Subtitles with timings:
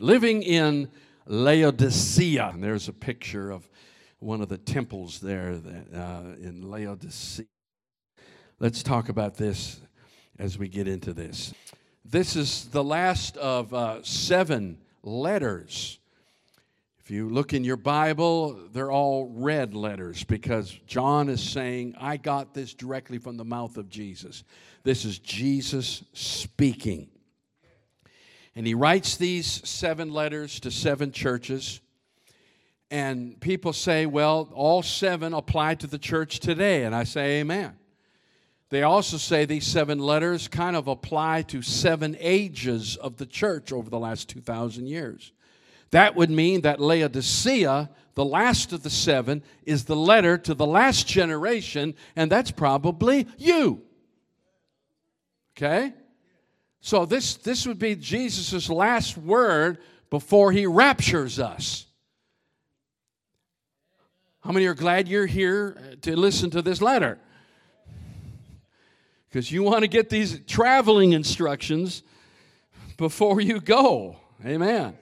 [0.00, 0.88] living in
[1.26, 2.50] Laodicea.
[2.54, 3.68] And there's a picture of
[4.18, 7.46] one of the temples there that, uh, in Laodicea.
[8.58, 9.80] Let's talk about this
[10.38, 11.54] as we get into this.
[12.04, 15.98] This is the last of uh, seven letters.
[16.98, 22.16] If you look in your Bible, they're all red letters because John is saying, I
[22.16, 24.44] got this directly from the mouth of Jesus.
[24.82, 27.08] This is Jesus speaking.
[28.56, 31.80] And he writes these seven letters to seven churches.
[32.90, 36.84] And people say, well, all seven apply to the church today.
[36.84, 37.76] And I say, amen.
[38.70, 43.72] They also say these seven letters kind of apply to seven ages of the church
[43.72, 45.32] over the last 2,000 years.
[45.90, 50.66] That would mean that Laodicea, the last of the seven, is the letter to the
[50.66, 53.82] last generation, and that's probably you.
[55.56, 55.92] Okay?
[56.80, 61.86] So this, this would be Jesus' last word before he raptures us.
[64.40, 67.18] How many are glad you're here to listen to this letter?
[69.28, 72.02] Because you want to get these traveling instructions
[72.96, 74.16] before you go.
[74.44, 74.96] Amen.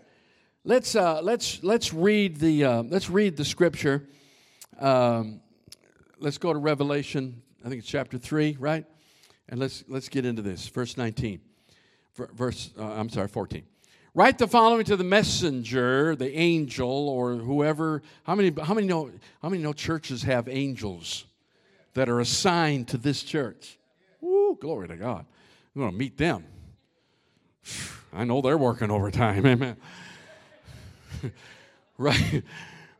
[0.64, 4.08] Let's, uh, let's, let's, read the, uh, let's read the scripture.
[4.80, 5.40] Um,
[6.18, 8.84] let's go to Revelation, I think it's chapter 3, right?
[9.48, 10.66] And let's, let's get into this.
[10.68, 11.40] Verse 19
[12.34, 13.62] verse, uh, I'm sorry, 14.
[14.14, 18.02] Write the following to the messenger, the angel, or whoever.
[18.24, 19.10] How many, how many, know,
[19.40, 21.24] how many know churches have angels
[21.94, 23.78] that are assigned to this church?
[24.20, 25.24] Woo, glory to God.
[25.74, 26.44] I'm going to meet them.
[28.12, 29.46] I know they're working overtime.
[29.46, 29.76] Amen.
[31.98, 32.42] right.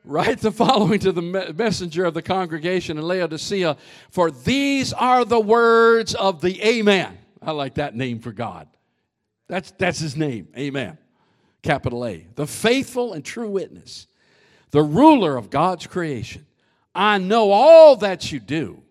[0.05, 3.77] Write the following to the messenger of the congregation in Laodicea,
[4.11, 7.19] for these are the words of the Amen.
[7.43, 8.69] I like that name for God.
[9.49, 10.49] That's, that's his name.
[10.57, 10.99] Amen.
[11.63, 12.27] Capital A.
[12.35, 14.07] The faithful and true witness,
[14.71, 16.47] the ruler of God's creation.
[16.95, 18.83] I know all that you do.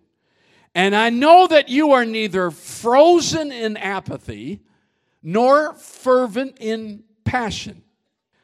[0.73, 4.61] And I know that you are neither frozen in apathy
[5.23, 7.83] nor fervent in passion.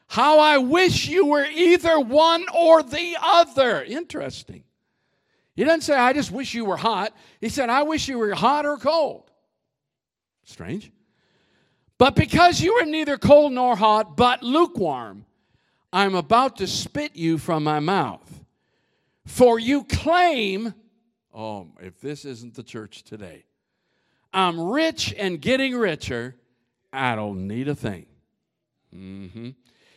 [0.07, 3.83] How I wish you were either one or the other.
[3.83, 4.63] Interesting.
[5.55, 7.15] He doesn't say, I just wish you were hot.
[7.39, 9.29] He said, I wish you were hot or cold.
[10.43, 10.91] Strange.
[12.03, 15.25] But because you are neither cold nor hot, but lukewarm,
[15.93, 18.41] I am about to spit you from my mouth.
[19.25, 20.73] For you claim,
[21.33, 23.45] oh, if this isn't the church today,
[24.33, 26.35] I'm rich and getting richer.
[26.91, 28.07] I don't need a thing.
[28.93, 29.51] Mm-hmm.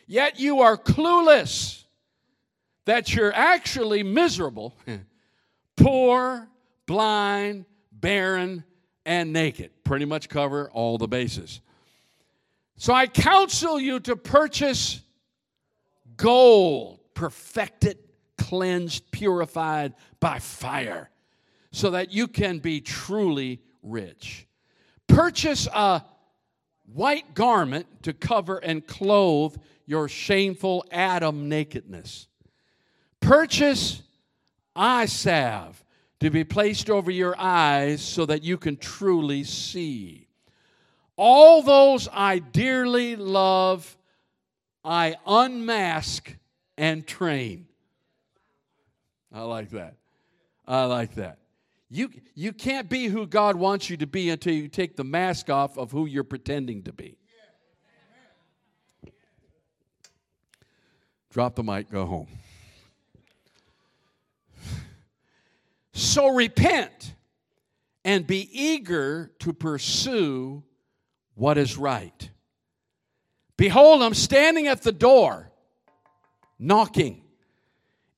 [0.05, 1.83] Yet you are clueless
[2.85, 4.77] that you're actually miserable,
[5.75, 6.47] poor,
[6.85, 8.63] blind, barren,
[9.05, 9.71] and naked.
[9.83, 11.59] Pretty much cover all the bases.
[12.77, 15.01] So I counsel you to purchase
[16.15, 17.97] gold, perfected,
[18.37, 21.09] cleansed, purified by fire,
[21.71, 24.47] so that you can be truly rich.
[25.07, 26.03] Purchase a
[26.93, 32.27] white garment to cover and clothe your shameful Adam nakedness.
[33.19, 34.03] Purchase
[34.75, 35.83] eye salve
[36.19, 40.26] to be placed over your eyes so that you can truly see.
[41.17, 43.97] All those I dearly love,
[44.83, 46.33] I unmask
[46.77, 47.67] and train.
[49.33, 49.95] I like that.
[50.67, 51.39] I like that.
[51.89, 55.49] You, you can't be who God wants you to be until you take the mask
[55.49, 57.17] off of who you're pretending to be.
[61.31, 62.27] Drop the mic, go home.
[65.93, 67.15] So repent
[68.03, 70.63] and be eager to pursue
[71.37, 72.29] what is right.
[73.57, 75.51] Behold, I'm standing at the door,
[76.59, 77.23] knocking.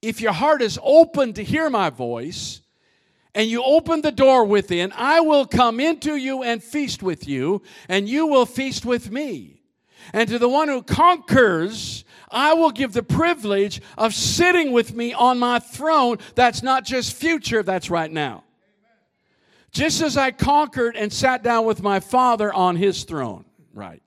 [0.02, 2.62] If your heart is open to hear my voice,
[3.35, 7.62] and you open the door within, I will come into you and feast with you,
[7.88, 9.62] and you will feast with me.
[10.13, 15.13] And to the one who conquers, I will give the privilege of sitting with me
[15.13, 16.18] on my throne.
[16.36, 18.44] That's not just future, that's right now
[19.71, 23.45] just as I conquered and sat down with my Father on his throne.
[23.74, 24.01] Right.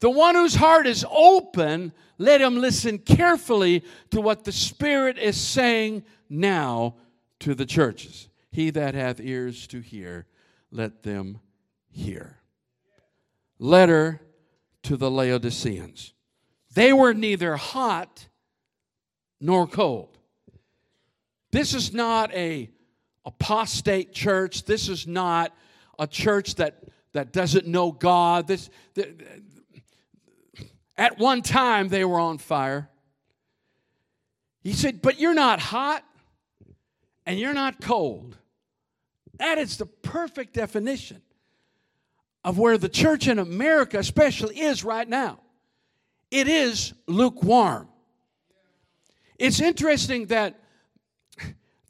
[0.00, 5.36] The one whose heart is open, let him listen carefully to what the Spirit is
[5.36, 6.96] saying now
[7.40, 8.28] to the churches.
[8.50, 10.26] He that hath ears to hear,
[10.70, 11.40] let them
[11.90, 12.38] hear.
[13.58, 14.20] Letter
[14.84, 16.12] to the Laodiceans.
[16.74, 18.28] They were neither hot
[19.40, 20.18] nor cold.
[21.50, 22.70] This is not a
[23.24, 24.64] apostate church.
[24.64, 25.54] This is not
[25.98, 26.82] a church that,
[27.12, 28.46] that doesn't know God.
[28.46, 28.70] This,
[30.96, 32.88] At one time, they were on fire.
[34.62, 36.04] He said, But you're not hot
[37.26, 38.36] and you're not cold.
[39.38, 41.20] That is the perfect definition
[42.44, 45.40] of where the church in America, especially, is right now.
[46.30, 47.88] It is lukewarm.
[49.38, 50.58] It's interesting that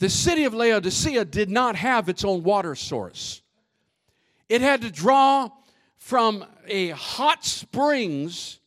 [0.04, 3.40] the city of Laodicea did not have its own water source.
[4.50, 5.48] It had to draw
[5.96, 8.58] from a hot springs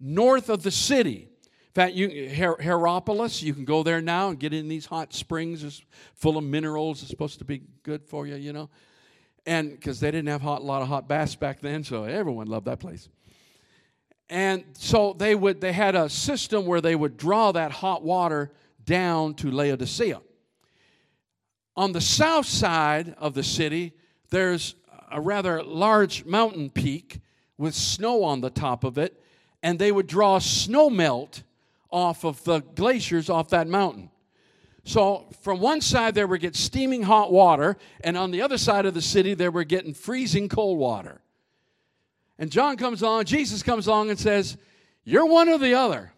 [0.00, 1.28] north of the city.
[1.68, 5.14] In fact, you, Her- Hierapolis, you can go there now and get in these hot
[5.14, 5.62] springs.
[5.62, 5.84] It's
[6.14, 7.00] full of minerals.
[7.02, 8.68] It's supposed to be good for you, you know.
[9.46, 12.66] And because they didn't have a lot of hot baths back then, so everyone loved
[12.66, 13.08] that place.
[14.28, 18.50] And so they would they had a system where they would draw that hot water
[18.84, 20.20] down to Laodicea.
[21.76, 23.92] On the south side of the city,
[24.30, 24.74] there's
[25.10, 27.20] a rather large mountain peak
[27.56, 29.22] with snow on the top of it,
[29.62, 31.42] and they would draw snow melt
[31.90, 34.10] off of the glaciers off that mountain.
[34.84, 38.86] So from one side they were getting steaming hot water, and on the other side
[38.86, 41.20] of the city they were getting freezing cold water.
[42.38, 44.56] And John comes along, Jesus comes along and says,
[45.04, 46.12] You're one or the other.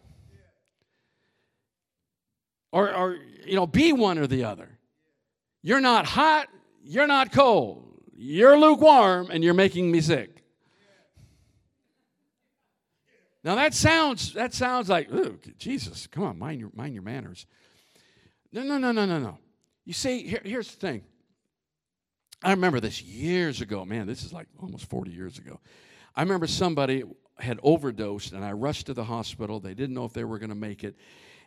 [2.71, 4.74] Or, or you know, be one or the other.
[5.65, 6.47] You're not hot,
[6.83, 7.99] you're not cold.
[8.15, 10.43] You're lukewarm, and you're making me sick.
[13.43, 15.09] Now that sounds that sounds like
[15.57, 16.05] Jesus.
[16.05, 17.47] Come on, mind your mind your manners.
[18.53, 19.39] No, no, no, no, no, no.
[19.85, 21.03] You see, here, here's the thing.
[22.43, 23.83] I remember this years ago.
[23.85, 25.59] Man, this is like almost 40 years ago.
[26.15, 27.05] I remember somebody
[27.39, 29.59] had overdosed, and I rushed to the hospital.
[29.59, 30.95] They didn't know if they were going to make it.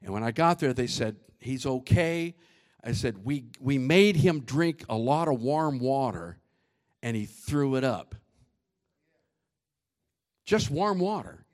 [0.02, 2.34] And when I got there, they said, He's okay.
[2.82, 6.38] I said, we, we made him drink a lot of warm water,
[7.02, 8.14] and he threw it up.
[10.44, 11.44] Just warm water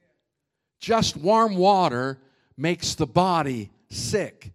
[0.84, 2.18] just warm water
[2.58, 4.52] makes the body sick.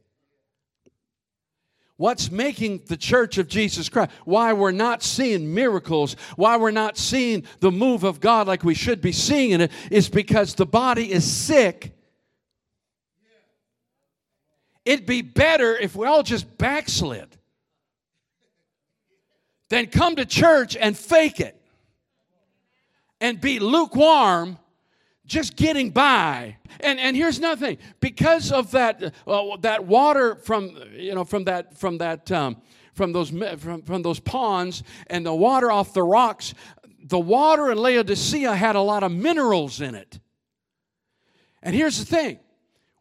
[1.97, 6.97] What's making the church of Jesus Christ, why we're not seeing miracles, why we're not
[6.97, 11.11] seeing the move of God like we should be seeing it, is because the body
[11.11, 11.98] is sick.
[14.89, 17.37] It'd be better if we all just backslid
[19.69, 21.61] than come to church and fake it
[23.21, 24.57] and be lukewarm
[25.27, 26.57] just getting by.
[26.79, 31.43] And, and here's another thing because of that, uh, that water from, you know, from
[31.43, 32.59] that, from that, um,
[32.95, 36.55] from those, from, from those ponds and the water off the rocks,
[37.03, 40.19] the water in Laodicea had a lot of minerals in it.
[41.61, 42.39] And here's the thing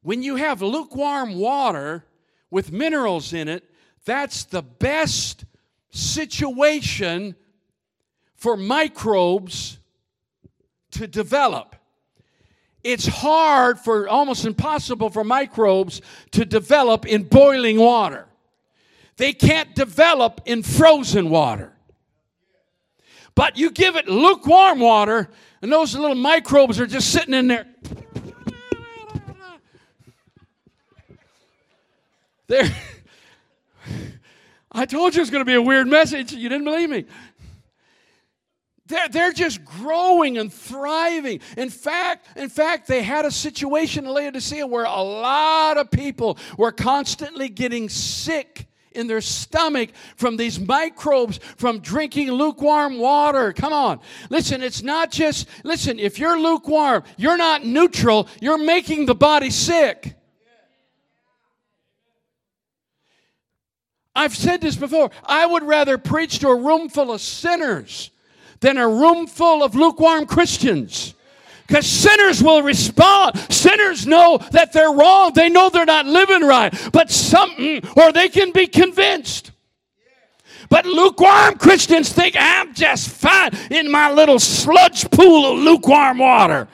[0.03, 2.05] when you have lukewarm water
[2.51, 3.65] with minerals in it,
[4.05, 5.45] that's the best
[5.91, 7.35] situation
[8.35, 9.79] for microbes
[10.93, 11.77] to develop
[12.85, 16.01] it's hard for almost impossible for microbes
[16.31, 18.27] to develop in boiling water.
[19.17, 21.73] They can't develop in frozen water.
[23.35, 25.29] But you give it lukewarm water,
[25.61, 27.67] and those little microbes are just sitting in there.
[32.49, 32.65] There.
[34.73, 36.33] I told you it was going to be a weird message.
[36.33, 37.05] You didn't believe me.
[38.87, 41.41] They're, they're just growing and thriving.
[41.59, 46.39] In fact, in fact, they had a situation in Laodicea where a lot of people
[46.57, 53.53] were constantly getting sick in their stomach from these microbes from drinking lukewarm water.
[53.53, 54.01] Come on.
[54.31, 59.51] Listen, it's not just, listen, if you're lukewarm, you're not neutral, you're making the body
[59.51, 60.18] sick.
[64.19, 65.13] I've said this before.
[65.25, 68.11] I would rather preach to a room full of sinners
[68.59, 71.15] than a room full of lukewarm Christians.
[71.69, 73.39] Because sinners will respond.
[73.49, 75.35] Sinners know that they're wrong.
[75.35, 76.75] They know they're not living right.
[76.93, 79.53] But something, or they can be convinced.
[80.69, 86.67] But lukewarm Christians think I'm just fine in my little sludge pool of lukewarm water.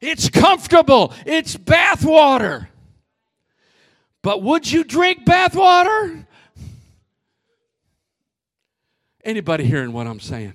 [0.00, 2.68] It's comfortable, it's bath water.
[4.22, 6.24] But would you drink bathwater?
[9.24, 10.54] Anybody hearing what I'm saying?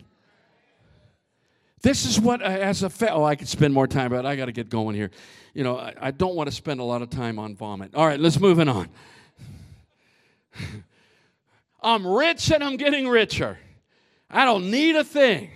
[1.81, 4.35] This is what, uh, as a fa- oh, I could spend more time, but I
[4.35, 5.11] got to get going here.
[5.53, 7.93] You know, I, I don't want to spend a lot of time on vomit.
[7.93, 8.89] All right, let's move it on.
[11.81, 13.57] I'm rich and I'm getting richer.
[14.29, 15.51] I don't need a thing.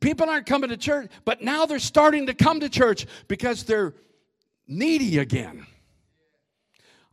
[0.00, 3.94] People aren't coming to church, but now they're starting to come to church because they're
[4.66, 5.66] needy again.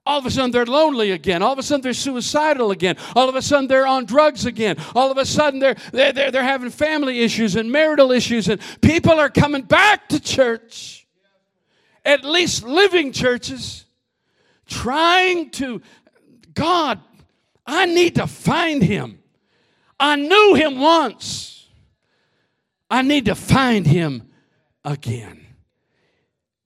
[0.05, 1.41] All of a sudden, they're lonely again.
[1.41, 2.95] All of a sudden, they're suicidal again.
[3.15, 4.77] All of a sudden, they're on drugs again.
[4.93, 8.61] All of a sudden, they're, they're, they're, they're having family issues and marital issues, and
[8.81, 11.07] people are coming back to church,
[12.03, 13.85] at least living churches,
[14.67, 15.81] trying to,
[16.53, 16.99] God,
[17.65, 19.19] I need to find him.
[19.99, 21.67] I knew him once.
[22.91, 24.29] I need to find him
[24.83, 25.45] again.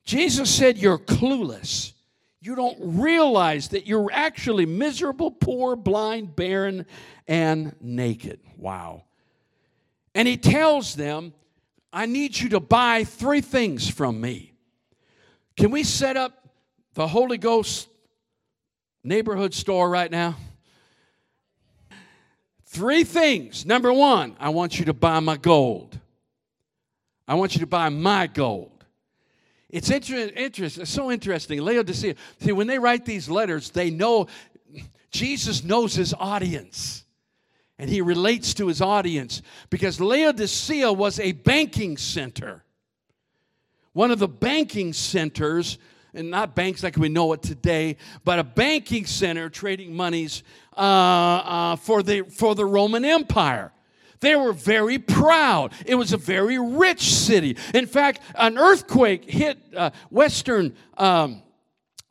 [0.04, 1.94] Jesus said, You're clueless.
[2.42, 6.86] You don't realize that you're actually miserable, poor, blind, barren,
[7.28, 8.40] and naked.
[8.58, 9.04] Wow.
[10.16, 11.34] And he tells them,
[11.92, 14.54] I need you to buy three things from me.
[15.58, 16.48] Can we set up
[16.94, 17.90] the Holy Ghost
[19.04, 20.36] neighborhood store right now?
[22.68, 23.66] Three things.
[23.66, 26.00] Number one, I want you to buy my gold.
[27.28, 28.79] I want you to buy my gold.
[29.70, 31.62] It's inter- interest, it's so interesting.
[31.62, 32.16] Laodicea.
[32.40, 34.28] See, when they write these letters, they know
[35.12, 37.06] Jesus knows his audience.
[37.78, 42.66] And he relates to his audience because Laodicea was a banking center.
[43.94, 45.78] One of the banking centers,
[46.14, 47.96] and not banks like we know it today,
[48.26, 50.44] but a banking center trading monies
[50.76, 53.72] uh, uh, for, the, for the Roman Empire.
[54.20, 55.74] They were very proud.
[55.86, 57.58] It was a very rich city.
[57.74, 60.76] In fact, an earthquake hit uh, western.
[60.98, 61.44] Um,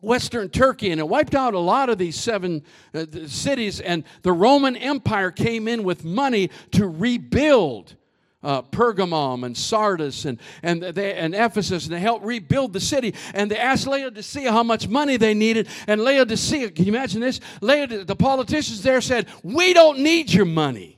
[0.01, 2.63] Western Turkey, and it wiped out a lot of these seven
[2.95, 3.81] uh, cities.
[3.81, 7.97] And the Roman Empire came in with money to rebuild
[8.43, 13.15] uh, Pergamum and Sardis and, and, they, and Ephesus, and they helped rebuild the city.
[13.35, 15.67] And they asked Laodicea how much money they needed.
[15.87, 17.41] And Laodicea, can you imagine this?
[17.61, 20.98] Laodicea, the politicians there said, We don't need your money.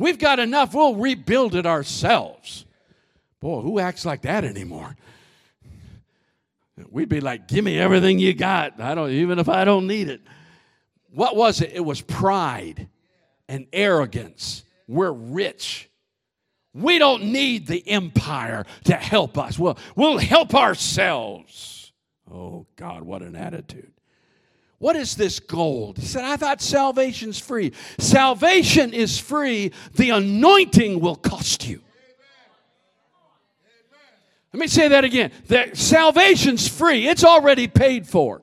[0.00, 2.64] We've got enough, we'll rebuild it ourselves.
[3.38, 4.96] Boy, who acts like that anymore?
[6.90, 8.80] We'd be like, give me everything you got.
[8.80, 10.22] I don't even if I don't need it.
[11.12, 11.72] What was it?
[11.74, 12.88] It was pride
[13.46, 14.64] and arrogance.
[14.88, 15.90] We're rich.
[16.72, 19.58] We don't need the empire to help us.
[19.58, 21.92] We'll, we'll help ourselves.
[22.32, 23.92] Oh, God, what an attitude.
[24.80, 25.98] What is this gold?
[25.98, 27.72] He said, I thought salvation's free.
[27.98, 31.82] Salvation is free, the anointing will cost you.
[34.54, 35.32] Let me say that again.
[35.48, 38.40] The salvation's free, it's already paid for.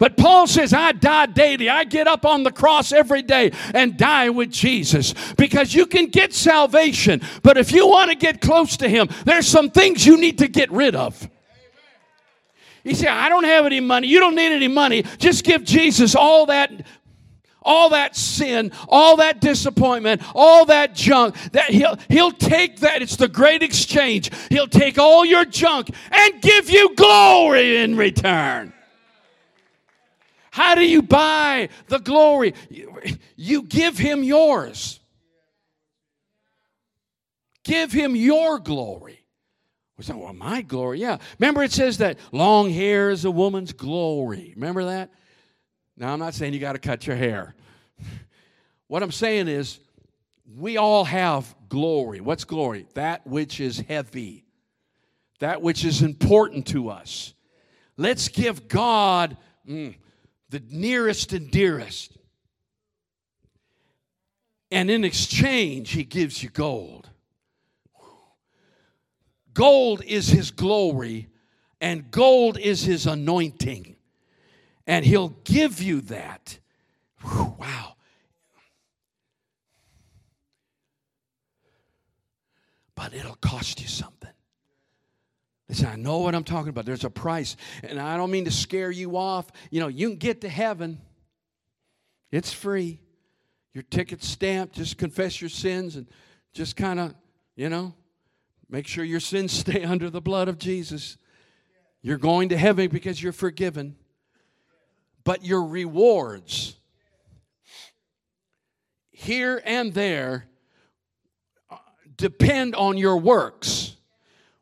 [0.00, 1.68] But Paul says, I die daily.
[1.68, 6.06] I get up on the cross every day and die with Jesus because you can
[6.06, 7.20] get salvation.
[7.42, 10.48] But if you want to get close to Him, there's some things you need to
[10.48, 11.28] get rid of.
[12.84, 14.08] You said, I don't have any money.
[14.08, 15.04] You don't need any money.
[15.18, 16.70] Just give Jesus all that
[17.68, 23.02] all that sin, all that disappointment, all that junk, that he'll, he'll take that.
[23.02, 24.30] It's the great exchange.
[24.48, 28.72] He'll take all your junk and give you glory in return.
[30.50, 32.54] How do you buy the glory?
[33.36, 34.98] You give him yours.
[37.64, 39.17] Give him your glory.
[39.98, 41.00] We well, my glory.
[41.00, 41.18] Yeah.
[41.40, 44.52] Remember, it says that long hair is a woman's glory.
[44.54, 45.10] Remember that?
[45.96, 47.56] Now, I'm not saying you got to cut your hair.
[48.86, 49.80] what I'm saying is,
[50.56, 52.20] we all have glory.
[52.20, 52.86] What's glory?
[52.94, 54.44] That which is heavy,
[55.40, 57.34] that which is important to us.
[57.96, 59.36] Let's give God
[59.68, 59.96] mm,
[60.48, 62.16] the nearest and dearest.
[64.70, 67.10] And in exchange, He gives you gold.
[69.54, 71.28] Gold is his glory,
[71.80, 73.96] and gold is his anointing.
[74.86, 76.58] And he'll give you that.
[77.20, 77.94] Whew, wow.
[82.94, 84.30] But it'll cost you something.
[85.68, 86.86] Listen, I know what I'm talking about.
[86.86, 87.56] There's a price.
[87.82, 89.50] And I don't mean to scare you off.
[89.70, 91.00] You know, you can get to heaven,
[92.30, 93.00] it's free.
[93.74, 94.74] Your ticket's stamped.
[94.74, 96.08] Just confess your sins and
[96.52, 97.14] just kind of,
[97.54, 97.94] you know,
[98.68, 101.16] Make sure your sins stay under the blood of Jesus.
[102.02, 103.96] You're going to heaven because you're forgiven.
[105.24, 106.76] But your rewards
[109.18, 110.46] here and there
[112.16, 113.96] depend on your works.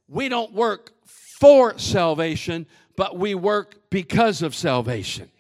[0.08, 5.30] We don't work for salvation, but we work because of salvation.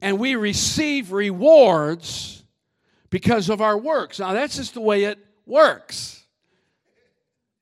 [0.00, 2.44] And we receive rewards
[3.10, 4.20] because of our works.
[4.20, 5.18] Now, that's just the way it
[5.48, 6.24] works.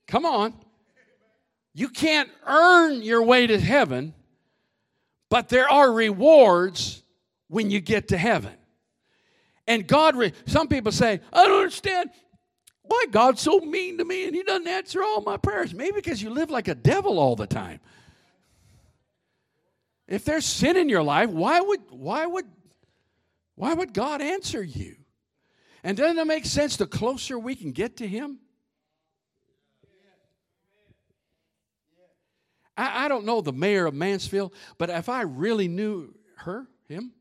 [0.06, 0.54] Come on.
[1.72, 4.14] You can't earn your way to heaven,
[5.28, 7.02] but there are rewards
[7.48, 8.54] when you get to heaven.
[9.66, 12.10] And God, re- some people say, I don't understand
[12.82, 15.74] why God's so mean to me and He doesn't answer all my prayers.
[15.74, 17.80] Maybe because you live like a devil all the time.
[20.08, 22.46] If there's sin in your life, why would why would
[23.56, 24.96] why would God answer you?
[25.86, 28.40] And doesn't it make sense the closer we can get to Him?
[32.76, 37.12] I, I don't know the mayor of Mansfield, but if I really knew her, him,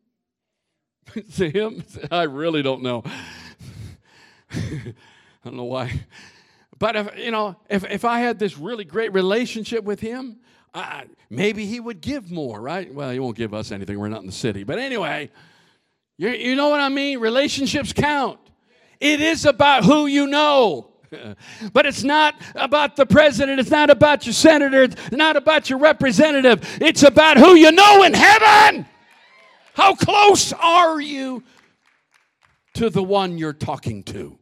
[1.36, 3.04] to him, I really don't know.
[4.52, 4.94] I
[5.44, 6.02] don't know why.
[6.80, 10.40] But if you know, if, if I had this really great relationship with him,
[10.74, 12.92] I, maybe he would give more, right?
[12.92, 14.00] Well, he won't give us anything.
[14.00, 14.64] We're not in the city.
[14.64, 15.30] But anyway,
[16.18, 17.20] you, you know what I mean?
[17.20, 18.40] Relationships count.
[19.00, 20.92] It is about who you know.
[21.72, 23.60] But it's not about the president.
[23.60, 24.84] It's not about your senator.
[24.84, 26.78] It's not about your representative.
[26.82, 28.86] It's about who you know in heaven.
[29.74, 31.44] How close are you
[32.76, 34.38] to the one you're talking to?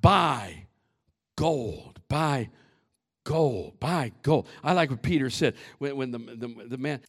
[0.00, 0.66] Buy
[1.36, 2.00] gold.
[2.08, 2.50] Buy
[3.24, 3.78] gold.
[3.80, 4.48] Buy gold.
[4.62, 7.00] I like what Peter said when, when the, the, the man,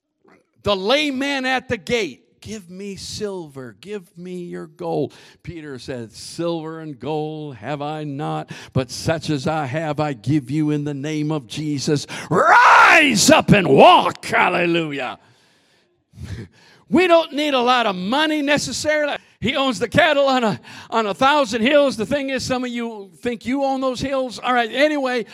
[0.64, 5.14] the layman at the gate Give me silver, give me your gold.
[5.44, 10.52] Peter said, Silver and gold have I not, but such as I have, I give
[10.52, 12.06] you in the name of Jesus.
[12.30, 14.26] Rise up and walk.
[14.26, 15.20] Hallelujah.
[16.90, 19.18] We don't need a lot of money necessarily.
[19.40, 21.98] He owns the cattle on a, on a thousand hills.
[21.98, 24.40] The thing is, some of you think you own those hills.
[24.40, 25.26] All right, anyway.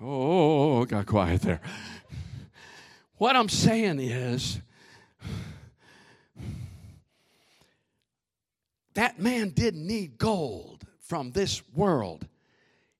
[0.00, 1.60] Oh, oh, oh got quiet there.
[3.18, 4.60] What I'm saying is,
[8.94, 12.26] that man didn't need gold from this world.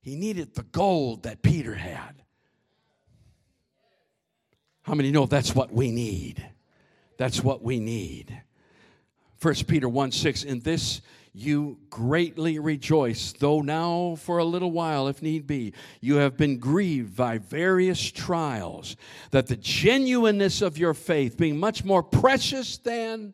[0.01, 2.23] He needed the gold that Peter had.
[4.83, 6.45] How many know that's what we need?
[7.17, 8.41] That's what we need.
[9.41, 11.01] 1 Peter 1 6, in this
[11.33, 16.59] you greatly rejoice, though now for a little while, if need be, you have been
[16.59, 18.95] grieved by various trials,
[19.31, 23.33] that the genuineness of your faith, being much more precious than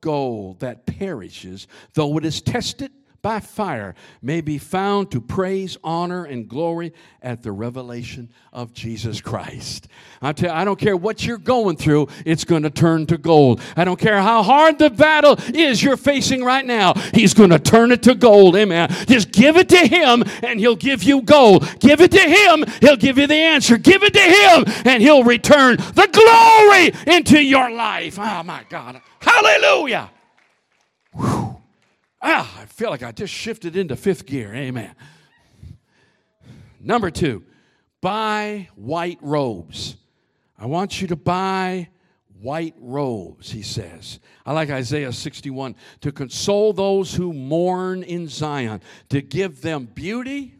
[0.00, 6.24] gold that perishes, though it is tested by fire, may be found to praise, honor,
[6.24, 9.88] and glory at the revelation of Jesus Christ.
[10.22, 13.18] I tell you, I don't care what you're going through, it's going to turn to
[13.18, 13.60] gold.
[13.76, 17.58] I don't care how hard the battle is you're facing right now, He's going to
[17.58, 18.56] turn it to gold.
[18.56, 18.88] Amen.
[19.06, 21.68] Just give it to Him, and He'll give you gold.
[21.80, 23.78] Give it to Him, He'll give you the answer.
[23.78, 28.18] Give it to Him, and He'll return the glory into your life.
[28.18, 29.00] Oh, my God.
[29.20, 30.10] Hallelujah.
[31.14, 31.57] Whew.
[32.20, 34.54] Ah, I feel like I just shifted into fifth gear.
[34.54, 34.94] Amen.
[36.80, 37.44] Number two,
[38.00, 39.96] buy white robes.
[40.58, 41.88] I want you to buy
[42.40, 44.20] white robes, he says.
[44.44, 50.54] I like Isaiah 61 to console those who mourn in Zion, to give them beauty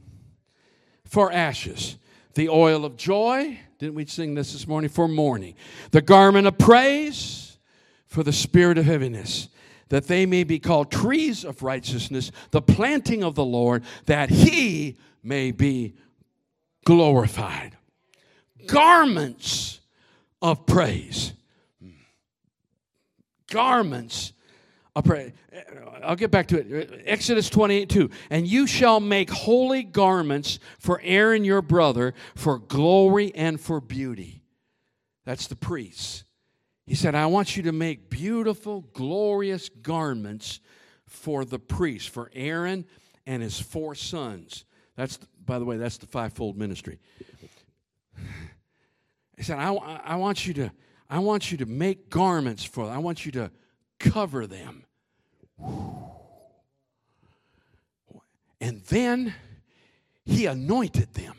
[1.05, 1.97] for ashes,
[2.35, 3.59] the oil of joy.
[3.79, 4.91] Didn't we sing this this morning?
[4.91, 5.55] For mourning,
[5.91, 7.59] the garment of praise
[8.07, 9.49] for the spirit of heaviness,
[9.89, 14.97] that they may be called trees of righteousness, the planting of the Lord, that he
[15.23, 15.95] may be
[16.85, 17.77] glorified.
[18.67, 19.81] Garments
[20.43, 21.33] of praise.
[23.51, 24.33] Garments
[24.95, 25.33] of praise.
[26.03, 27.03] I'll get back to it.
[27.07, 28.11] Exodus 28 2.
[28.31, 34.43] And you shall make holy garments for Aaron your brother for glory and for beauty.
[35.25, 36.25] That's the priests.
[36.89, 40.61] He said, I want you to make beautiful, glorious garments
[41.07, 42.87] for the priest, for Aaron
[43.27, 44.65] and his four sons.
[44.97, 46.99] That's, by the way, that's the fivefold ministry.
[49.37, 50.73] He said, I, I, want you to,
[51.11, 52.95] I want you to make garments for them.
[52.95, 53.51] I want you to
[53.99, 54.87] cover them.
[58.63, 59.35] And then
[60.25, 61.35] he anointed them.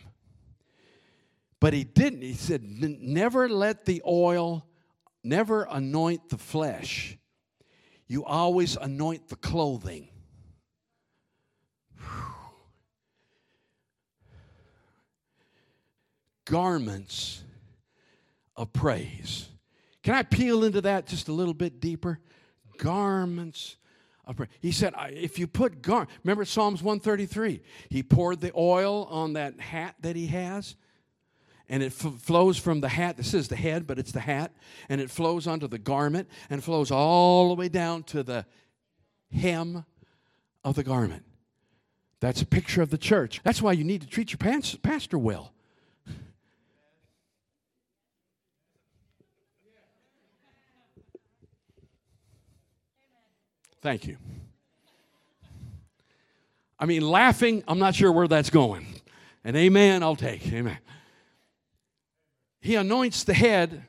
[1.60, 2.22] But he didn't.
[2.22, 4.68] He said, never let the oil
[5.30, 7.18] never anoint the flesh,
[8.08, 10.10] you always anoint the clothing.
[16.46, 17.44] Garments
[18.56, 19.50] of praise.
[20.02, 22.20] Can I peel into that just a little bit deeper?
[22.80, 23.78] Garments
[24.26, 24.50] of praise.
[24.60, 27.62] He said, if you put gar, remember Psalms 133?
[27.90, 30.76] He poured the oil on that hat that he has
[31.70, 33.18] and it f- flows from the hat.
[33.18, 34.52] This is the head, but it's the hat,
[34.90, 38.46] and it flows onto the garment and flows all the way down to the
[39.32, 39.86] hem
[40.64, 41.24] of the garment.
[42.20, 43.40] That's a picture of the church.
[43.44, 45.54] That's why you need to treat your pants, pastor well.
[53.82, 54.18] Thank you.
[56.78, 58.86] I mean, laughing, I'm not sure where that's going.
[59.44, 60.46] And amen, I'll take.
[60.52, 60.78] Amen.
[62.62, 63.86] He anoints the head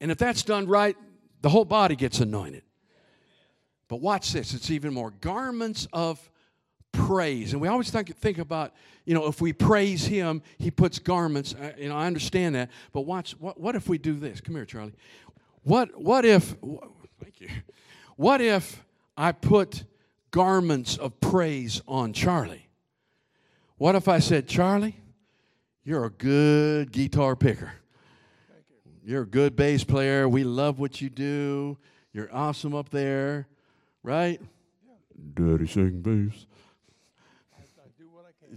[0.00, 0.96] And if that's done right,
[1.42, 2.62] the whole body gets anointed.
[3.88, 6.30] But watch this, it's even more garments of
[6.92, 7.52] praise.
[7.52, 8.72] And we always think, think about,
[9.04, 11.54] you know, if we praise Him, He puts garments.
[11.54, 12.70] Uh, you know, I understand that.
[12.92, 14.40] But watch, what, what if we do this?
[14.40, 14.94] Come here, Charlie.
[15.62, 16.54] What, what if,
[17.22, 17.48] thank you.
[18.16, 18.84] What if
[19.16, 19.84] I put
[20.30, 22.68] garments of praise on Charlie?
[23.76, 24.96] What if I said, Charlie,
[25.86, 27.72] you're a good guitar picker.
[29.04, 30.28] You're a good bass player.
[30.28, 31.78] We love what you do.
[32.12, 33.46] You're awesome up there,
[34.02, 34.40] right?
[35.34, 36.46] Daddy sing bass.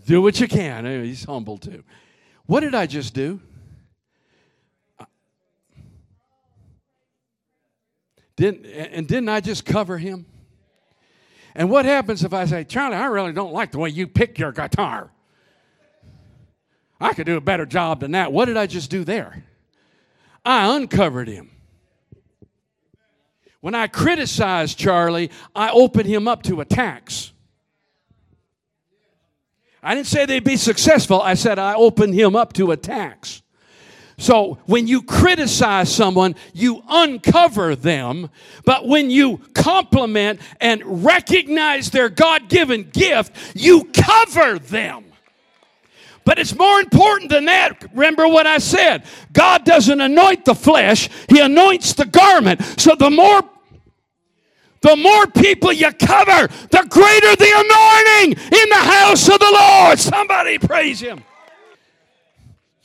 [0.07, 0.87] Do what you can.
[0.87, 1.83] Uh, he's humble too.
[2.47, 3.39] What did I just do?
[8.35, 10.25] Didn't, and didn't I just cover him?
[11.53, 14.39] And what happens if I say, Charlie, I really don't like the way you pick
[14.39, 15.11] your guitar?
[16.99, 18.31] I could do a better job than that.
[18.31, 19.43] What did I just do there?
[20.45, 21.51] I uncovered him.
[23.61, 27.33] When I criticized Charlie, I opened him up to attacks.
[29.81, 31.21] I didn't say they'd be successful.
[31.21, 33.41] I said I opened him up to attacks.
[34.17, 38.29] So when you criticize someone, you uncover them.
[38.65, 45.05] But when you compliment and recognize their God given gift, you cover them.
[46.29, 47.89] But it's more important than that.
[47.91, 49.03] Remember what I said.
[49.33, 52.61] God doesn't anoint the flesh, He anoints the garment.
[52.79, 53.41] So the more
[54.81, 59.97] the more people you cover, the greater the anointing in the house of the Lord.
[59.97, 61.23] Somebody praise Him.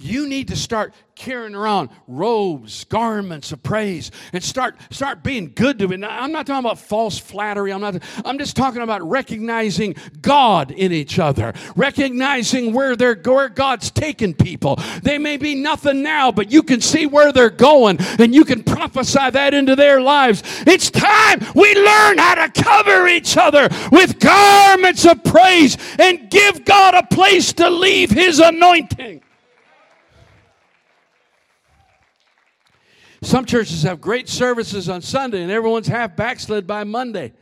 [0.05, 5.79] You need to start carrying around robes, garments of praise, and start start being good
[5.79, 5.97] to it.
[5.97, 7.73] Now, I'm not talking about false flattery.
[7.73, 8.03] I'm not.
[8.23, 14.35] I'm just talking about recognizing God in each other, recognizing where they're where God's taken
[14.35, 14.79] people.
[15.03, 18.63] They may be nothing now, but you can see where they're going, and you can
[18.63, 20.43] prophesy that into their lives.
[20.67, 26.67] It's time we learn how to cover each other with garments of praise and give
[26.67, 29.23] God a place to leave His anointing.
[33.25, 37.33] Some churches have great services on Sunday and everyone's half backslid by Monday.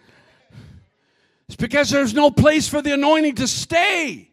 [1.48, 4.30] It's because there's no place for the anointing to stay.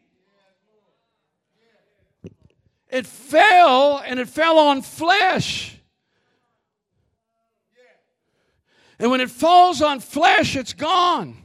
[2.88, 5.76] It fell and it fell on flesh.
[9.00, 11.36] And when it falls on flesh, it's gone.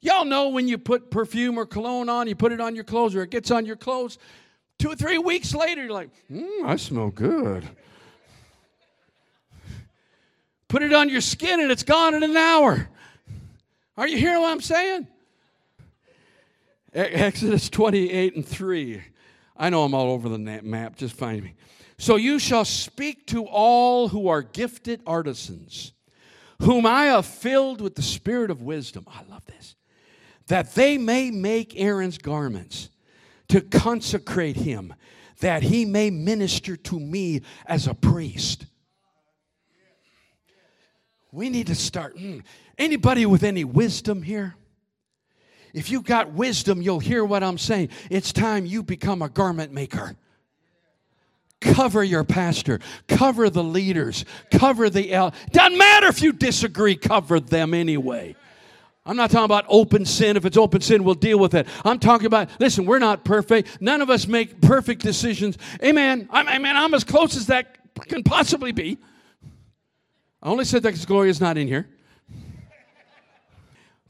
[0.00, 3.16] Y'all know when you put perfume or cologne on, you put it on your clothes
[3.16, 4.18] or it gets on your clothes.
[4.78, 7.68] Two or three weeks later, you're like, mm, I smell good.
[10.68, 12.88] Put it on your skin and it's gone in an hour.
[13.96, 15.08] Are you hearing what I'm saying?
[16.94, 19.02] Exodus 28 and 3.
[19.56, 21.54] I know I'm all over the map, just find me.
[21.96, 25.92] So you shall speak to all who are gifted artisans,
[26.62, 29.04] whom I have filled with the spirit of wisdom.
[29.08, 29.74] I love this.
[30.46, 32.90] That they may make Aaron's garments
[33.48, 34.94] to consecrate him,
[35.40, 38.66] that he may minister to me as a priest.
[41.32, 42.16] We need to start.
[42.16, 42.42] Mm,
[42.78, 44.54] anybody with any wisdom here?
[45.74, 47.90] If you got wisdom, you'll hear what I'm saying.
[48.10, 50.16] It's time you become a garment maker.
[51.60, 55.34] Cover your pastor, cover the leaders, cover the el.
[55.50, 58.36] Doesn't matter if you disagree, cover them anyway.
[59.04, 60.36] I'm not talking about open sin.
[60.36, 61.66] If it's open sin, we'll deal with it.
[61.84, 63.80] I'm talking about, listen, we're not perfect.
[63.80, 65.56] None of us make perfect decisions.
[65.82, 66.28] Amen.
[66.30, 66.76] I'm, amen.
[66.76, 68.98] I'm as close as that can possibly be.
[70.42, 71.88] I only said that because Gloria's not in here.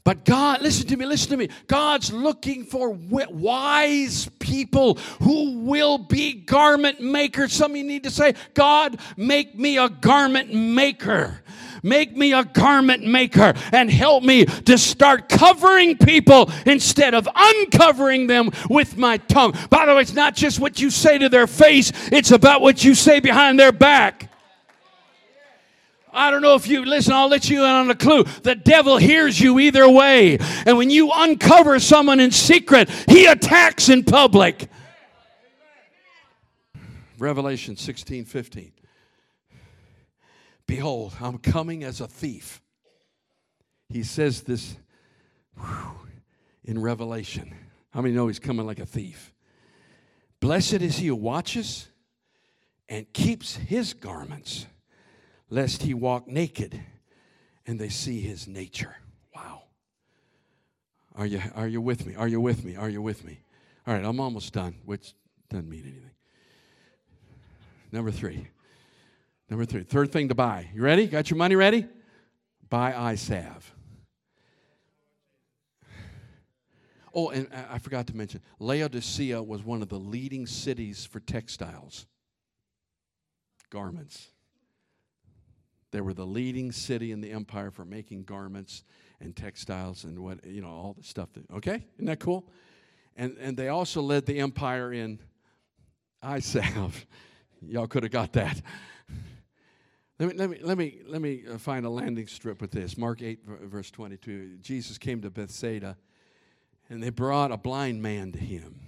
[0.03, 1.49] But God, listen to me, listen to me.
[1.67, 7.53] God's looking for wise people who will be garment makers.
[7.53, 11.43] Some of you need to say, God, make me a garment maker.
[11.83, 18.27] Make me a garment maker and help me to start covering people instead of uncovering
[18.27, 19.53] them with my tongue.
[19.69, 22.83] By the way, it's not just what you say to their face, it's about what
[22.83, 24.28] you say behind their back.
[26.11, 28.23] I don't know if you listen, I'll let you in on a clue.
[28.23, 30.37] The devil hears you either way.
[30.65, 34.69] And when you uncover someone in secret, he attacks in public.
[37.19, 38.71] Revelation 16 15.
[40.65, 42.61] Behold, I'm coming as a thief.
[43.89, 44.75] He says this
[45.55, 45.99] whew,
[46.63, 47.53] in Revelation.
[47.91, 49.33] How many know he's coming like a thief?
[50.39, 51.89] Blessed is he who watches
[52.87, 54.67] and keeps his garments
[55.49, 56.79] lest he walk naked
[57.65, 58.95] and they see his nature.
[59.35, 59.63] Wow.
[61.15, 62.15] Are you, are you with me?
[62.15, 62.75] Are you with me?
[62.75, 63.41] Are you with me?
[63.85, 65.13] All right, I'm almost done, which
[65.49, 66.11] doesn't mean anything.
[67.91, 68.47] Number three.
[69.49, 70.69] Number three, third thing to buy.
[70.73, 71.07] You ready?
[71.07, 71.87] Got your money ready?
[72.69, 73.73] Buy eye salve.
[77.15, 82.05] Oh, and I forgot to mention, Laodicea was one of the leading cities for textiles,
[83.71, 84.27] garments.
[85.91, 88.83] They were the leading city in the empire for making garments
[89.19, 91.29] and textiles and what, you know, all the stuff.
[91.33, 91.83] That, okay?
[91.95, 92.49] Isn't that cool?
[93.15, 95.19] And, and they also led the empire in
[96.21, 97.05] eye salve.
[97.61, 98.61] Y'all could have got that.
[100.19, 102.97] Let me, let me, let me, let me uh, find a landing strip with this.
[102.97, 104.57] Mark 8, verse 22.
[104.61, 105.97] Jesus came to Bethsaida,
[106.89, 108.81] and they brought a blind man to him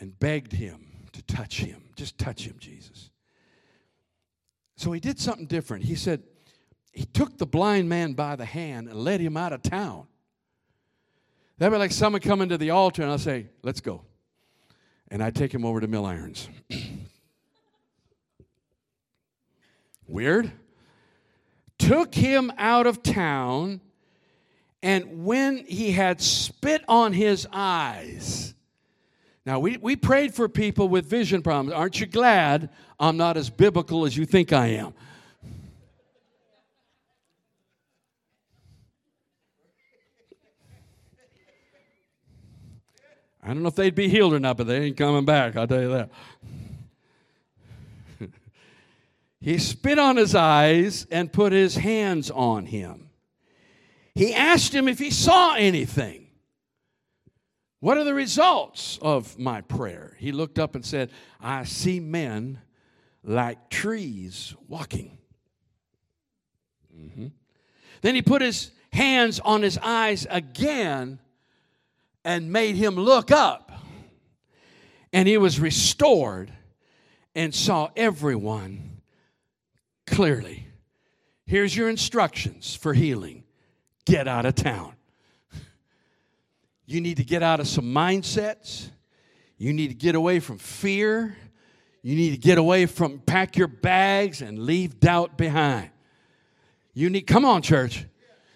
[0.00, 1.84] and begged him to touch him.
[1.94, 3.11] Just touch him, Jesus.
[4.76, 5.84] So he did something different.
[5.84, 6.22] He said,
[6.92, 10.06] he took the blind man by the hand and led him out of town.
[11.58, 14.02] That'd be like someone coming to the altar and I'll say, let's go.
[15.08, 16.48] And I take him over to Mill Irons.
[20.08, 20.50] Weird.
[21.78, 23.80] Took him out of town,
[24.82, 28.54] and when he had spit on his eyes,
[29.44, 31.72] now, we, we prayed for people with vision problems.
[31.72, 34.94] Aren't you glad I'm not as biblical as you think I am?
[43.42, 45.66] I don't know if they'd be healed or not, but they ain't coming back, I'll
[45.66, 46.10] tell you that.
[49.40, 53.10] he spit on his eyes and put his hands on him.
[54.14, 56.21] He asked him if he saw anything.
[57.82, 60.16] What are the results of my prayer?
[60.20, 62.60] He looked up and said, I see men
[63.24, 65.18] like trees walking.
[66.96, 67.26] Mm-hmm.
[68.02, 71.18] Then he put his hands on his eyes again
[72.24, 73.72] and made him look up.
[75.12, 76.52] And he was restored
[77.34, 79.00] and saw everyone
[80.06, 80.68] clearly.
[81.46, 83.42] Here's your instructions for healing
[84.04, 84.94] get out of town.
[86.92, 88.90] You need to get out of some mindsets.
[89.56, 91.34] You need to get away from fear.
[92.02, 95.88] You need to get away from pack your bags and leave doubt behind.
[96.92, 98.04] You need, come on, church.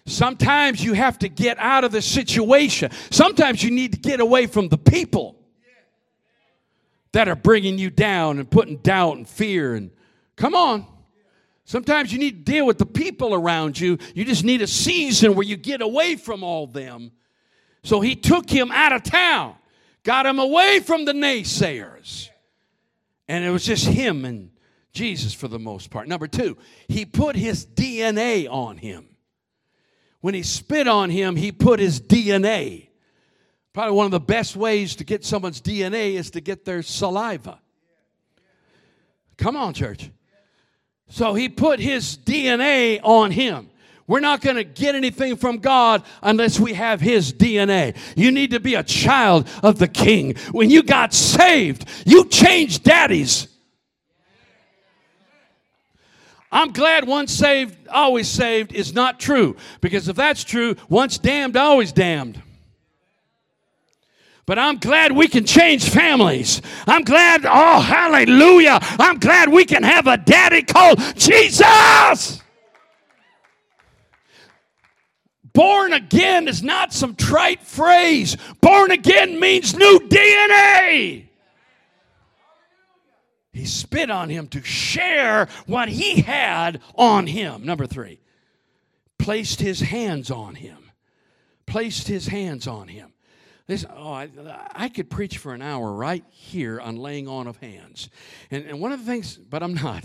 [0.05, 2.91] Sometimes you have to get out of the situation.
[3.09, 5.35] Sometimes you need to get away from the people
[7.13, 9.89] that are bringing you down and putting doubt and fear and
[10.35, 10.85] come on.
[11.65, 13.97] Sometimes you need to deal with the people around you.
[14.13, 17.13] You just need a season where you get away from all them
[17.87, 19.55] so he took him out of town,
[20.03, 22.27] got him away from the naysayers.
[23.29, 24.49] And it was just him and
[24.91, 26.09] Jesus for the most part.
[26.09, 26.57] Number two,
[26.89, 29.07] he put his DNA on him.
[30.19, 32.89] When he spit on him, he put his DNA.
[33.71, 37.61] Probably one of the best ways to get someone's DNA is to get their saliva.
[39.37, 40.11] Come on, church.
[41.07, 43.69] So he put his DNA on him.
[44.07, 47.95] We're not going to get anything from God unless we have His DNA.
[48.15, 50.35] You need to be a child of the King.
[50.51, 53.49] When you got saved, you changed daddies.
[56.49, 59.57] I'm glad once saved, always saved is not true.
[59.81, 62.41] Because if that's true, once damned, always damned.
[64.45, 66.61] But I'm glad we can change families.
[66.87, 68.79] I'm glad, oh, hallelujah.
[68.81, 72.41] I'm glad we can have a daddy called Jesus.
[75.57, 78.37] Born again is not some trite phrase.
[78.61, 81.25] Born again means new DNA.
[83.51, 87.65] He spit on him to share what he had on him.
[87.65, 88.19] Number three,
[89.17, 90.91] placed his hands on him.
[91.65, 93.13] Placed his hands on him.
[93.67, 94.29] Listen, oh, I,
[94.75, 98.11] I, could preach for an hour right here on laying on of hands.
[98.51, 100.03] And, and one of the things, but I'm not.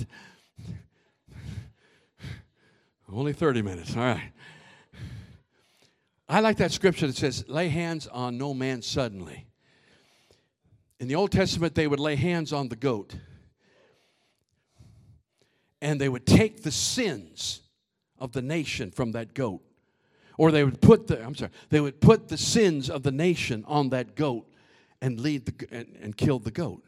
[3.12, 4.32] Only 30 minutes, all right.
[6.32, 9.44] I like that scripture that says, lay hands on no man suddenly.
[10.98, 13.14] In the Old Testament, they would lay hands on the goat.
[15.82, 17.60] And they would take the sins
[18.18, 19.60] of the nation from that goat.
[20.38, 23.62] Or they would put the, I'm sorry, they would put the sins of the nation
[23.68, 24.50] on that goat
[25.02, 26.82] and lead the, and, and kill the goat.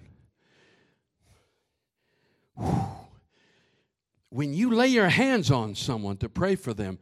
[4.30, 6.98] When you lay your hands on someone to pray for them,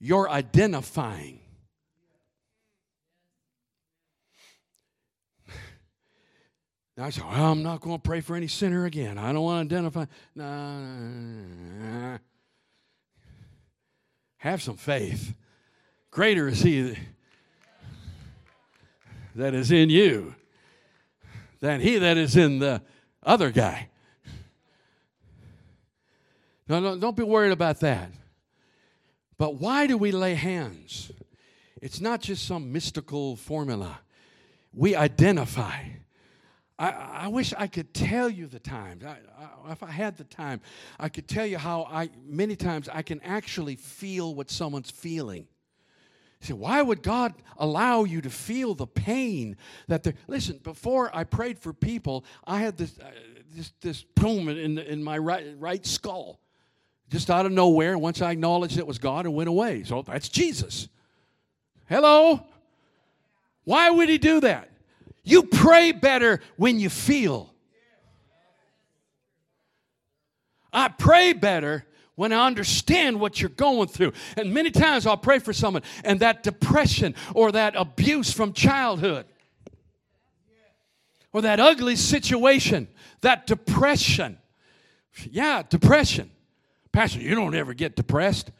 [0.00, 1.38] you're identifying
[7.00, 9.18] I said, well, I'm not going to pray for any sinner again.
[9.18, 10.06] I don't want to identify.
[10.34, 12.18] Nah.
[14.38, 15.34] Have some faith.
[16.10, 16.96] Greater is he
[19.36, 20.34] that is in you
[21.60, 22.82] than he that is in the
[23.22, 23.88] other guy.
[26.68, 28.10] No, no, don't be worried about that.
[29.36, 31.12] But why do we lay hands?
[31.80, 34.00] It's not just some mystical formula.
[34.72, 35.84] We identify.
[36.78, 39.04] I, I wish I could tell you the times.
[39.04, 39.18] I,
[39.66, 40.60] I, if I had the time,
[41.00, 45.48] I could tell you how I many times I can actually feel what someone's feeling.
[46.40, 49.56] Say, why would God allow you to feel the pain
[49.88, 50.14] that they're.
[50.28, 53.10] Listen, before I prayed for people, I had this, uh,
[53.56, 56.38] this, this boom in, in my right, right skull.
[57.10, 59.82] Just out of nowhere, once I acknowledged it was God, it went away.
[59.82, 60.88] So that's Jesus.
[61.88, 62.46] Hello?
[63.64, 64.70] Why would he do that?
[65.28, 67.52] You pray better when you feel.
[70.72, 74.12] I pray better when I understand what you're going through.
[74.38, 79.26] And many times I'll pray for someone and that depression or that abuse from childhood
[81.34, 82.88] or that ugly situation,
[83.20, 84.38] that depression.
[85.30, 86.30] Yeah, depression.
[86.90, 88.50] Pastor, you don't ever get depressed.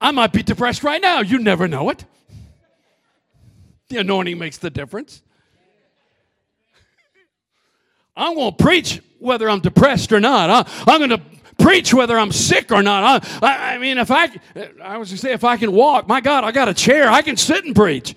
[0.00, 1.20] I might be depressed right now.
[1.20, 2.04] You never know it.
[3.88, 5.22] The anointing makes the difference.
[8.16, 10.68] I'm going to preach whether I'm depressed or not.
[10.86, 11.22] I, am going to
[11.58, 13.26] preach whether I'm sick or not.
[13.42, 14.30] I mean, if I,
[14.82, 17.08] I was to say, if I can walk, my God, I got a chair.
[17.08, 18.14] I can sit and preach.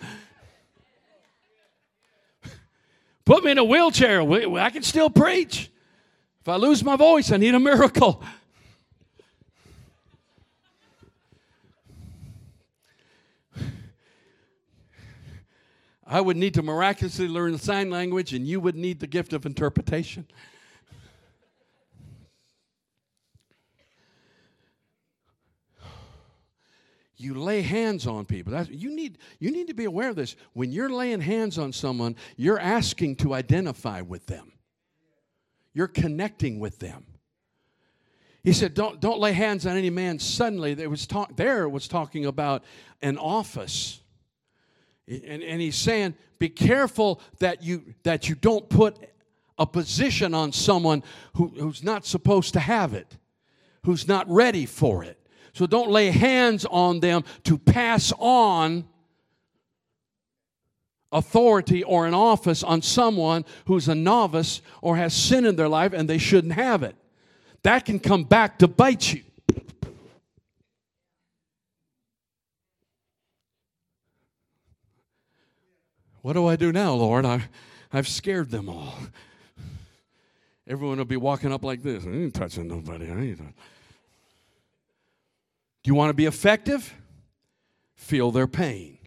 [3.25, 4.21] Put me in a wheelchair.
[4.21, 5.69] I can still preach.
[6.41, 8.23] If I lose my voice, I need a miracle.
[16.09, 19.45] I would need to miraculously learn sign language, and you would need the gift of
[19.45, 20.25] interpretation.
[27.19, 28.53] you lay hands on people.
[28.53, 30.37] That's, you, need, you need to be aware of this.
[30.53, 34.53] When you're laying hands on someone, you're asking to identify with them,
[35.73, 37.05] you're connecting with them.
[38.41, 40.73] He said, don't, don't lay hands on any man suddenly.
[40.73, 42.63] There was, talk, there was talking about
[43.01, 43.99] an office
[45.09, 48.97] and, and he's saying, be careful that you, that you don't put
[49.57, 53.17] a position on someone who, who's not supposed to have it,
[53.83, 55.17] who's not ready for it.
[55.53, 58.87] So don't lay hands on them to pass on
[61.11, 65.91] authority or an office on someone who's a novice or has sin in their life
[65.91, 66.95] and they shouldn't have it.
[67.63, 69.23] That can come back to bite you.
[76.29, 77.25] What do I do now, Lord?
[77.25, 77.41] I,
[77.91, 78.93] I've scared them all.
[80.67, 82.05] Everyone will be walking up like this.
[82.05, 83.09] I ain't touching nobody.
[83.09, 83.39] I ain't.
[83.39, 83.43] Do
[85.85, 86.93] you want to be effective?
[87.95, 88.99] Feel their pain.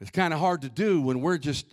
[0.00, 1.66] It's kind of hard to do when we're just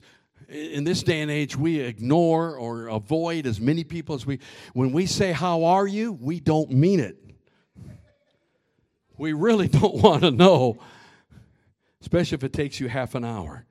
[0.50, 4.40] in this day and age we ignore or avoid as many people as we
[4.74, 7.16] when we say how are you we don't mean it
[9.20, 10.80] we really don't want to know
[12.04, 13.66] especially if it takes you half an hour.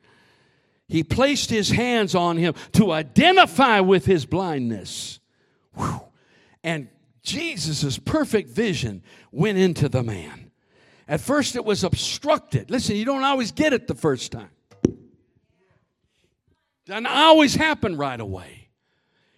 [0.89, 5.21] He placed his hands on him to identify with his blindness.
[5.77, 6.01] Whew.
[6.65, 6.89] And
[7.23, 10.51] Jesus' perfect vision went into the man.
[11.07, 12.71] At first, it was obstructed.
[12.71, 14.51] Listen, you don't always get it the first time.
[14.87, 14.97] it
[16.87, 18.71] Doesn't always happen right away.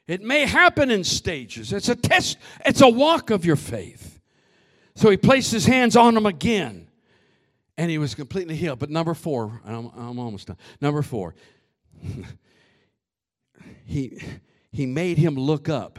[0.06, 1.72] It may happen in stages.
[1.72, 4.20] It's a test, it's a walk of your faith.
[4.94, 6.83] So he placed his hands on him again
[7.76, 8.78] and he was completely healed.
[8.78, 10.56] But number four, I'm, I'm almost done.
[10.80, 11.34] Number four,
[13.84, 14.20] he,
[14.72, 15.98] he made him look up.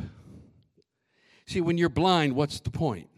[1.47, 3.09] See, when you're blind, what's the point?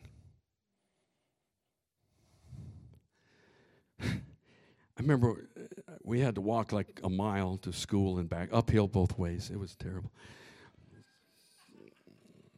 [4.02, 4.10] I
[5.00, 9.18] remember uh, we had to walk like a mile to school and back, uphill both
[9.18, 9.50] ways.
[9.52, 10.12] It was terrible.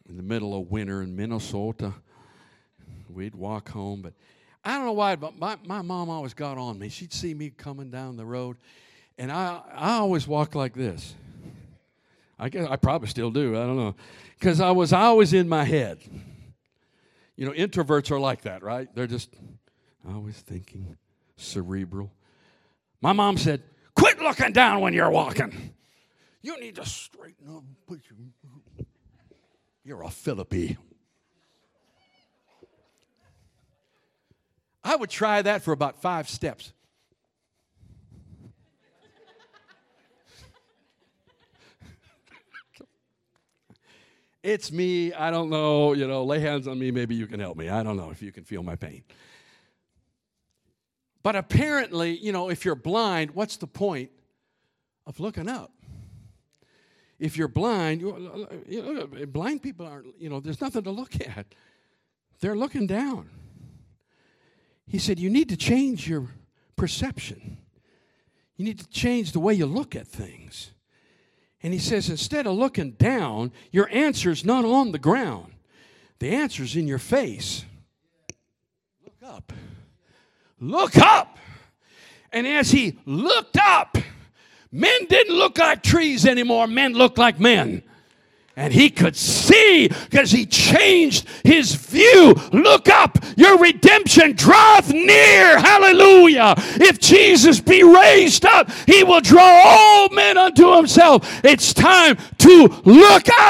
[0.08, 1.94] In the middle of winter in Minnesota,
[3.08, 4.14] we'd walk home, but
[4.64, 6.90] I don't know why, but my, my mom always got on me.
[6.90, 8.58] She'd see me coming down the road,
[9.18, 11.16] and I, I always walked like this.
[12.38, 13.56] I guess I probably still do.
[13.56, 13.96] I don't know.
[14.38, 16.00] Because I was always in my head.
[17.36, 18.94] You know, introverts are like that, right?
[18.94, 19.30] They're just
[20.10, 20.98] always thinking,
[21.38, 22.12] cerebral.
[23.02, 23.64] My mom said,
[23.96, 25.74] Quit looking down when you're walking.
[26.42, 27.64] You need to straighten up.
[29.84, 30.78] You're a Philippi.
[34.84, 36.72] I would try that for about five steps.
[44.44, 45.14] it's me.
[45.14, 45.94] I don't know.
[45.94, 46.92] You know, lay hands on me.
[46.92, 47.70] Maybe you can help me.
[47.70, 49.04] I don't know if you can feel my pain.
[51.22, 54.12] But apparently, you know, if you're blind, what's the point
[55.06, 55.74] of looking up?
[57.20, 61.46] if you're blind, you know, blind people aren't, you know, there's nothing to look at.
[62.40, 63.30] They're looking down.
[64.90, 66.28] He said, You need to change your
[66.76, 67.58] perception.
[68.58, 70.72] You need to change the way you look at things.
[71.62, 75.54] And he says, instead of looking down, your answer's not on the ground.
[76.20, 77.66] The answer's in your face.
[79.04, 79.54] Look up.
[80.60, 81.38] Look up.
[82.32, 83.98] And as he looked up,
[84.72, 87.84] men didn't look like trees anymore, men looked like men.
[88.60, 92.36] And he could see because he changed his view.
[92.52, 95.58] Look up, your redemption draweth near.
[95.58, 96.56] Hallelujah.
[96.58, 101.40] If Jesus be raised up, he will draw all men unto himself.
[101.46, 103.50] It's time to look up.